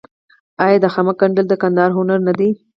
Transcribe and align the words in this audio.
آیا 0.65 0.77
د 0.81 0.85
خامک 0.93 1.15
ګنډل 1.21 1.45
د 1.49 1.53
کندهار 1.61 1.91
هنر 1.97 2.19
نه 2.27 2.33
دی؟ 2.39 2.49